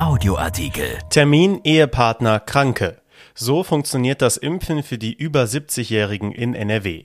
Audioartikel. 0.00 0.98
Termin 1.08 1.60
Ehepartner 1.62 2.40
Kranke. 2.40 3.00
So 3.36 3.62
funktioniert 3.62 4.22
das 4.22 4.36
Impfen 4.36 4.82
für 4.82 4.98
die 4.98 5.12
über 5.12 5.44
70-Jährigen 5.44 6.32
in 6.32 6.54
NRW. 6.54 7.04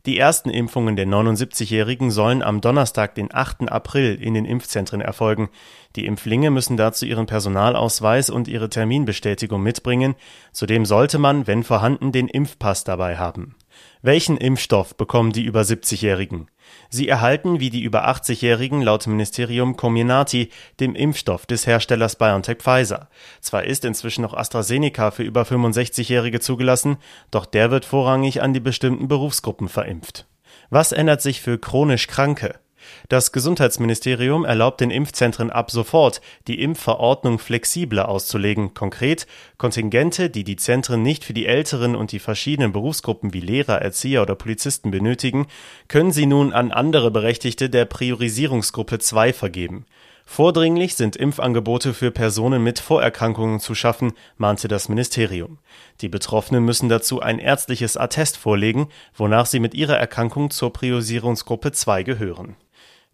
Die 0.05 0.17
ersten 0.17 0.49
Impfungen 0.49 0.95
der 0.95 1.07
79-Jährigen 1.07 2.11
sollen 2.11 2.41
am 2.41 2.61
Donnerstag, 2.61 3.15
den 3.15 3.33
8. 3.33 3.69
April, 3.69 4.15
in 4.21 4.33
den 4.33 4.45
Impfzentren 4.45 5.01
erfolgen. 5.01 5.49
Die 5.95 6.05
Impflinge 6.05 6.51
müssen 6.51 6.77
dazu 6.77 7.05
ihren 7.05 7.25
Personalausweis 7.25 8.29
und 8.29 8.47
ihre 8.47 8.69
Terminbestätigung 8.69 9.61
mitbringen. 9.61 10.15
Zudem 10.51 10.85
sollte 10.85 11.17
man, 11.17 11.47
wenn 11.47 11.63
vorhanden, 11.63 12.11
den 12.11 12.27
Impfpass 12.27 12.83
dabei 12.83 13.17
haben. 13.17 13.55
Welchen 14.01 14.37
Impfstoff 14.37 14.95
bekommen 14.95 15.31
die 15.31 15.43
über 15.43 15.61
70-Jährigen? 15.61 16.47
Sie 16.89 17.07
erhalten 17.07 17.59
wie 17.59 17.69
die 17.69 17.81
über 17.81 18.07
80-Jährigen 18.07 18.81
laut 18.81 19.07
Ministerium 19.07 19.77
Comirnaty, 19.77 20.49
dem 20.79 20.95
Impfstoff 20.95 21.45
des 21.45 21.67
Herstellers 21.67 22.15
BioNTech 22.15 22.57
Pfizer. 22.59 23.09
Zwar 23.41 23.63
ist 23.63 23.85
inzwischen 23.85 24.21
noch 24.21 24.33
AstraZeneca 24.33 25.11
für 25.11 25.23
über 25.23 25.43
65-Jährige 25.43 26.39
zugelassen, 26.39 26.97
doch 27.31 27.45
der 27.45 27.71
wird 27.71 27.85
vorrangig 27.85 28.41
an 28.41 28.53
die 28.53 28.59
bestimmten 28.59 29.07
Berufsgruppen 29.07 29.69
verimpft. 29.69 30.27
Was 30.69 30.91
ändert 30.91 31.21
sich 31.21 31.41
für 31.41 31.57
chronisch 31.57 32.07
Kranke? 32.07 32.59
Das 33.09 33.31
Gesundheitsministerium 33.31 34.45
erlaubt 34.45 34.81
den 34.81 34.91
Impfzentren 34.91 35.49
ab 35.49 35.71
sofort, 35.71 36.21
die 36.47 36.61
Impfverordnung 36.61 37.39
flexibler 37.39 38.09
auszulegen. 38.09 38.73
Konkret 38.73 39.27
Kontingente, 39.57 40.29
die 40.29 40.43
die 40.43 40.55
Zentren 40.55 41.01
nicht 41.01 41.23
für 41.23 41.33
die 41.33 41.45
Älteren 41.45 41.95
und 41.95 42.11
die 42.11 42.19
verschiedenen 42.19 42.71
Berufsgruppen 42.71 43.33
wie 43.33 43.41
Lehrer, 43.41 43.81
Erzieher 43.81 44.21
oder 44.21 44.35
Polizisten 44.35 44.91
benötigen, 44.91 45.47
können 45.87 46.11
sie 46.11 46.25
nun 46.25 46.53
an 46.53 46.71
andere 46.71 47.11
Berechtigte 47.11 47.69
der 47.69 47.85
Priorisierungsgruppe 47.85 48.99
2 48.99 49.33
vergeben. 49.33 49.85
Vordringlich 50.27 50.95
sind 50.95 51.15
Impfangebote 51.15 51.93
für 51.93 52.09
Personen 52.09 52.63
mit 52.63 52.79
Vorerkrankungen 52.79 53.59
zu 53.59 53.75
schaffen, 53.75 54.13
mahnte 54.37 54.67
das 54.67 54.89
Ministerium. 54.89 55.59
Die 56.01 56.09
Betroffenen 56.09 56.65
müssen 56.65 56.89
dazu 56.89 57.21
ein 57.21 57.37
ärztliches 57.37 57.95
Attest 57.95 58.35
vorlegen, 58.35 58.89
wonach 59.15 59.45
sie 59.45 59.59
mit 59.59 59.75
ihrer 59.75 59.97
Erkrankung 59.97 60.49
zur 60.49 60.73
Priorisierungsgruppe 60.73 61.71
2 61.71 62.03
gehören 62.03 62.55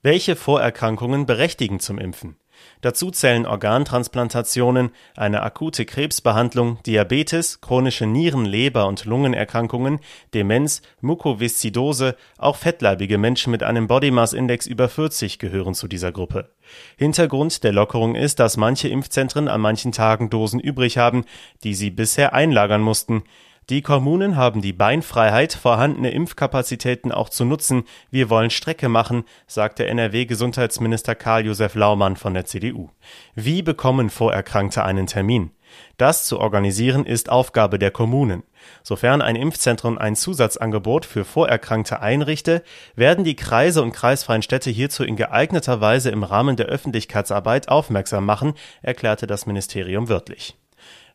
welche 0.04 0.36
Vorerkrankungen 0.36 1.26
berechtigen 1.26 1.80
zum 1.80 1.98
Impfen? 1.98 2.36
Dazu 2.82 3.12
zählen 3.12 3.46
Organtransplantationen, 3.46 4.92
eine 5.16 5.44
akute 5.44 5.86
Krebsbehandlung, 5.86 6.80
Diabetes, 6.86 7.62
chronische 7.62 8.06
Nieren-, 8.06 8.46
Leber- 8.46 8.88
und 8.88 9.06
Lungenerkrankungen, 9.06 10.00
Demenz, 10.34 10.82
Mukoviszidose, 11.02 12.16
auch 12.38 12.56
fettleibige 12.56 13.18
Menschen 13.18 13.52
mit 13.52 13.64
einem 13.64 13.88
Body 13.88 14.12
Mass 14.12 14.34
Index 14.34 14.66
über 14.66 14.90
40 14.90 15.40
gehören 15.40 15.74
zu 15.74 15.88
dieser 15.88 16.12
Gruppe. 16.12 16.50
Hintergrund 16.98 17.64
der 17.64 17.74
Lockerung 17.74 18.16
ist, 18.16 18.40
dass 18.40 18.58
manche 18.58 18.88
Impfzentren 18.88 19.48
an 19.48 19.62
manchen 19.62 19.92
Tagen 19.92 20.30
Dosen 20.30 20.60
übrig 20.60 20.98
haben, 20.98 21.26
die 21.64 21.74
sie 21.74 21.92
bisher 21.92 22.34
einlagern 22.34 22.82
mussten. 22.82 23.24
Die 23.70 23.82
Kommunen 23.82 24.36
haben 24.36 24.62
die 24.62 24.74
Beinfreiheit, 24.74 25.54
vorhandene 25.54 26.12
Impfkapazitäten 26.12 27.12
auch 27.12 27.30
zu 27.30 27.46
nutzen. 27.46 27.84
Wir 28.10 28.30
wollen 28.30 28.50
Strecke 28.50 28.90
machen, 28.90 29.24
sagte 29.48 29.86
NRW-Gesundheitsminister 29.88 31.16
Karl-Josef 31.16 31.76
Laumann 31.76 32.16
von 32.16 32.34
der 32.34 32.46
CDU. 32.46 32.90
Wie 33.36 33.62
bekommen 33.62 34.10
Vorerkrankte 34.10 34.84
einen 34.84 35.08
Termin? 35.08 35.52
Das 35.98 36.26
zu 36.26 36.40
organisieren 36.40 37.06
ist 37.06 37.30
Aufgabe 37.30 37.80
der 37.80 37.92
Kommunen. 37.92 38.44
Sofern 38.84 39.22
ein 39.22 39.36
Impfzentrum 39.36 39.98
ein 39.98 40.16
Zusatzangebot 40.16 41.06
für 41.06 41.24
Vorerkrankte 41.24 42.02
einrichte, 42.02 42.64
werden 42.96 43.24
die 43.24 43.36
Kreise 43.36 43.82
und 43.82 43.94
kreisfreien 43.94 44.42
Städte 44.42 44.70
hierzu 44.70 45.04
in 45.04 45.16
geeigneter 45.16 45.80
Weise 45.80 46.10
im 46.10 46.24
Rahmen 46.24 46.56
der 46.56 46.66
Öffentlichkeitsarbeit 46.66 47.70
aufmerksam 47.70 48.26
machen, 48.26 48.54
erklärte 48.82 49.28
das 49.28 49.46
Ministerium 49.46 50.10
wörtlich. 50.10 50.58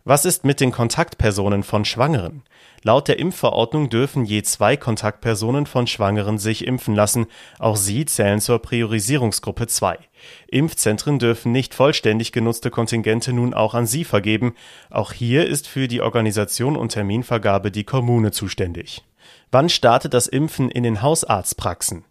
Was 0.08 0.24
ist 0.24 0.44
mit 0.44 0.60
den 0.60 0.70
Kontaktpersonen 0.70 1.64
von 1.64 1.84
Schwangeren? 1.84 2.44
Laut 2.84 3.08
der 3.08 3.18
Impfverordnung 3.18 3.88
dürfen 3.88 4.24
je 4.24 4.42
zwei 4.42 4.76
Kontaktpersonen 4.76 5.66
von 5.66 5.88
Schwangeren 5.88 6.38
sich 6.38 6.64
impfen 6.64 6.94
lassen. 6.94 7.26
Auch 7.58 7.74
sie 7.74 8.04
zählen 8.04 8.40
zur 8.40 8.60
Priorisierungsgruppe 8.60 9.66
2. 9.66 9.98
Impfzentren 10.46 11.18
dürfen 11.18 11.50
nicht 11.50 11.74
vollständig 11.74 12.30
genutzte 12.30 12.70
Kontingente 12.70 13.32
nun 13.32 13.52
auch 13.52 13.74
an 13.74 13.86
sie 13.88 14.04
vergeben. 14.04 14.54
Auch 14.90 15.12
hier 15.12 15.44
ist 15.44 15.66
für 15.66 15.88
die 15.88 16.02
Organisation 16.02 16.76
und 16.76 16.90
Terminvergabe 16.90 17.72
die 17.72 17.82
Kommune 17.82 18.30
zuständig. 18.30 19.02
Wann 19.50 19.68
startet 19.68 20.14
das 20.14 20.28
Impfen 20.28 20.70
in 20.70 20.84
den 20.84 21.02
Hausarztpraxen? 21.02 22.04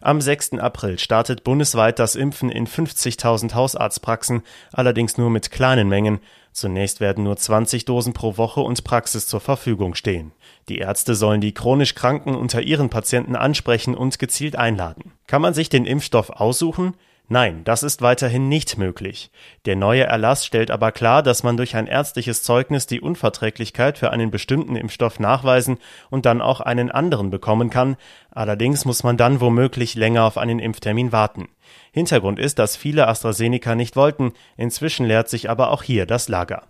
Am 0.00 0.20
6. 0.20 0.54
April 0.54 0.98
startet 0.98 1.44
bundesweit 1.44 1.98
das 1.98 2.16
Impfen 2.16 2.50
in 2.50 2.66
50.000 2.66 3.54
Hausarztpraxen, 3.54 4.42
allerdings 4.72 5.18
nur 5.18 5.30
mit 5.30 5.50
kleinen 5.50 5.88
Mengen. 5.88 6.20
Zunächst 6.52 7.00
werden 7.00 7.24
nur 7.24 7.36
20 7.36 7.84
Dosen 7.84 8.12
pro 8.12 8.36
Woche 8.36 8.60
und 8.60 8.84
Praxis 8.84 9.26
zur 9.26 9.40
Verfügung 9.40 9.94
stehen. 9.94 10.32
Die 10.68 10.78
Ärzte 10.78 11.14
sollen 11.14 11.40
die 11.40 11.52
chronisch 11.52 11.94
Kranken 11.94 12.34
unter 12.34 12.62
ihren 12.62 12.90
Patienten 12.90 13.34
ansprechen 13.34 13.94
und 13.94 14.18
gezielt 14.18 14.56
einladen. 14.56 15.12
Kann 15.26 15.42
man 15.42 15.54
sich 15.54 15.68
den 15.68 15.84
Impfstoff 15.84 16.30
aussuchen? 16.30 16.94
Nein, 17.28 17.64
das 17.64 17.82
ist 17.82 18.02
weiterhin 18.02 18.50
nicht 18.50 18.76
möglich. 18.76 19.30
Der 19.64 19.76
neue 19.76 20.04
Erlass 20.04 20.44
stellt 20.44 20.70
aber 20.70 20.92
klar, 20.92 21.22
dass 21.22 21.42
man 21.42 21.56
durch 21.56 21.74
ein 21.74 21.86
ärztliches 21.86 22.42
Zeugnis 22.42 22.86
die 22.86 23.00
Unverträglichkeit 23.00 23.96
für 23.96 24.10
einen 24.10 24.30
bestimmten 24.30 24.76
Impfstoff 24.76 25.18
nachweisen 25.18 25.78
und 26.10 26.26
dann 26.26 26.42
auch 26.42 26.60
einen 26.60 26.90
anderen 26.90 27.30
bekommen 27.30 27.70
kann. 27.70 27.96
Allerdings 28.30 28.84
muss 28.84 29.04
man 29.04 29.16
dann 29.16 29.40
womöglich 29.40 29.94
länger 29.94 30.24
auf 30.24 30.36
einen 30.36 30.58
Impftermin 30.58 31.12
warten. 31.12 31.48
Hintergrund 31.92 32.38
ist, 32.38 32.58
dass 32.58 32.76
viele 32.76 33.08
AstraZeneca 33.08 33.74
nicht 33.74 33.96
wollten. 33.96 34.34
Inzwischen 34.58 35.06
leert 35.06 35.30
sich 35.30 35.48
aber 35.48 35.70
auch 35.70 35.82
hier 35.82 36.04
das 36.04 36.28
Lager. 36.28 36.64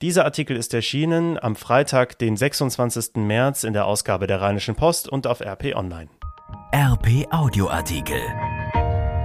Dieser 0.00 0.24
Artikel 0.24 0.56
ist 0.56 0.72
erschienen 0.72 1.38
am 1.38 1.56
Freitag, 1.56 2.18
den 2.18 2.38
26. 2.38 3.16
März 3.16 3.64
in 3.64 3.74
der 3.74 3.84
Ausgabe 3.84 4.26
der 4.26 4.40
Rheinischen 4.40 4.76
Post 4.76 5.08
und 5.08 5.26
auf 5.26 5.40
RP 5.40 5.74
Online. 5.74 6.08
RP 6.72 7.26
Audioartikel 7.30 8.20